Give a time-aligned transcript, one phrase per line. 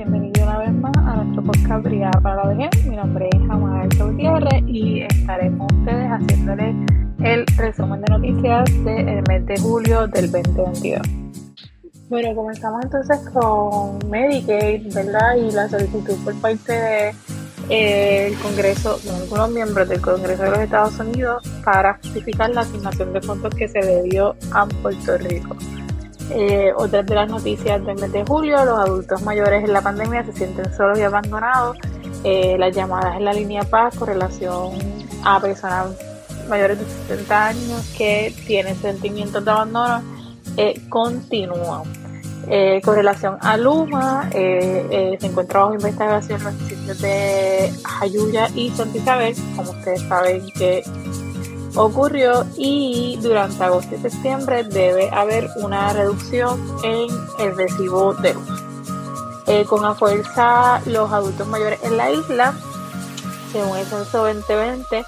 [0.00, 2.86] bienvenido una vez más a nuestro podcast Brigada para la Vejez.
[2.86, 6.74] Mi nombre es Amada Gutiérrez y estaremos ustedes haciéndoles
[7.22, 11.06] el resumen de noticias del mes de julio del 2022.
[12.08, 15.36] Bueno, comenzamos entonces con Medicaid, ¿verdad?
[15.36, 17.14] Y la solicitud por parte del
[17.68, 22.62] de, eh, Congreso, de algunos miembros del Congreso de los Estados Unidos para justificar la
[22.62, 25.56] asignación de fondos que se debió a Puerto Rico.
[26.32, 30.24] Eh, otras de las noticias del mes de julio, los adultos mayores en la pandemia
[30.24, 31.76] se sienten solos y abandonados.
[32.22, 34.72] Eh, las llamadas en la línea Paz con relación
[35.24, 35.86] a personas
[36.48, 40.02] mayores de 60 años que tienen sentimientos de abandono
[40.56, 41.82] eh, continúan.
[42.48, 48.98] Eh, con relación a Luma, se encuentra bajo investigación los sitios de Jayuya y Santa
[48.98, 50.82] Isabel, como ustedes saben que
[51.74, 58.48] ocurrió y durante agosto y septiembre debe haber una reducción en el recibo de luz.
[59.46, 62.54] Eh, con la fuerza los adultos mayores en la isla,
[63.52, 65.04] según el censo 2020,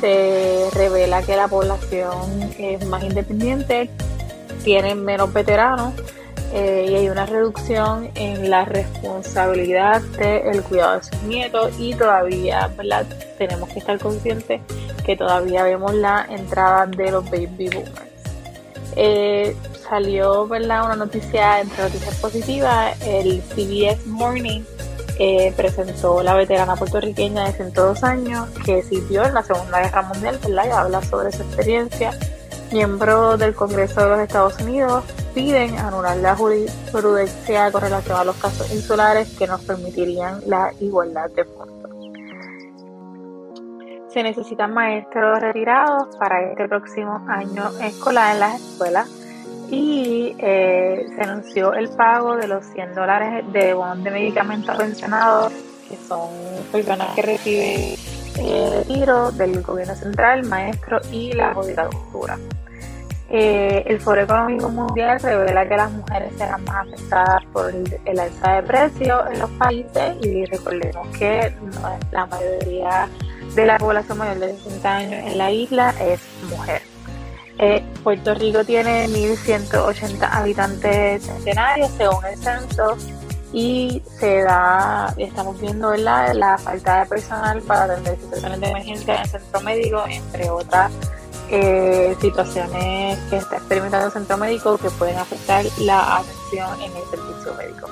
[0.00, 3.90] se revela que la población es más independiente,
[4.64, 5.92] tienen menos veteranos
[6.54, 12.70] eh, y hay una reducción en la responsabilidad del cuidado de sus nietos y todavía
[13.36, 14.60] tenemos que estar conscientes
[15.04, 17.90] que todavía vemos la entrada de los baby boomers.
[18.94, 19.56] Eh,
[19.88, 20.84] salió ¿verdad?
[20.84, 24.62] una noticia, entre noticias positivas, el CBS Morning
[25.18, 30.38] eh, presentó la veterana puertorriqueña de 102 años que sirvió en la Segunda Guerra Mundial
[30.46, 32.12] y habla sobre su experiencia.
[32.74, 38.34] Miembros del Congreso de los Estados Unidos piden anular la jurisprudencia con relación a los
[38.34, 41.92] casos insulares que nos permitirían la igualdad de fondos.
[44.08, 49.08] Se necesitan maestros retirados para este próximo año escolar en las escuelas
[49.70, 55.52] y eh, se anunció el pago de los 100 dólares de bonos de medicamentos pensionados,
[55.88, 56.28] que son
[56.72, 57.94] personas que reciben
[58.36, 62.36] eh, retiro del gobierno central, maestro y la judicatura.
[63.30, 68.52] Eh, el Foro Económico Mundial revela que las mujeres serán más afectadas por el, alza
[68.52, 71.52] de precios en los países y recordemos que
[72.12, 73.08] la mayoría
[73.54, 76.20] de la población mayor de 60 años en la isla es
[76.50, 76.82] mujer.
[77.58, 82.96] Eh, Puerto Rico tiene 1.180 habitantes centenarios según el censo
[83.52, 89.20] y se da, estamos viendo la falta de personal para atender situaciones de emergencia en
[89.22, 90.90] el centro médico, entre otras
[91.50, 97.02] eh, situaciones que está experimentando el centro médico que pueden afectar la atención en el
[97.10, 97.88] servicio médico.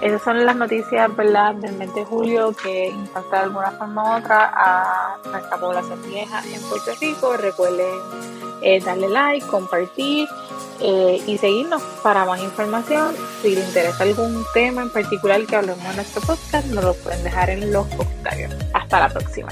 [0.00, 1.54] Esas son las noticias ¿verdad?
[1.56, 6.40] del mes de julio que impactan de alguna forma u otra a nuestra población vieja
[6.46, 7.36] en Puerto Rico.
[7.36, 7.96] Recuerden
[8.62, 10.28] eh, darle like, compartir
[10.80, 13.14] eh, y seguirnos para más información.
[13.42, 17.24] Si les interesa algún tema en particular que hablemos en nuestro podcast, nos lo pueden
[17.24, 18.54] dejar en los comentarios.
[18.72, 19.48] Hasta la próxima.